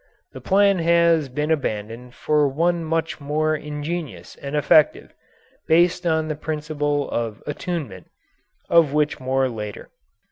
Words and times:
This 0.33 0.41
plan 0.41 0.79
has 0.79 1.29
been 1.29 1.51
abandoned 1.51 2.15
for 2.15 2.47
one 2.47 2.83
much 2.83 3.19
more 3.21 3.55
ingenious 3.55 4.35
and 4.37 4.55
effective, 4.55 5.13
based 5.67 6.07
on 6.07 6.27
the 6.27 6.33
principle 6.33 7.07
of 7.11 7.43
attunement, 7.45 8.07
of 8.67 8.93
which 8.93 9.19
more 9.19 9.47
later. 9.47 9.91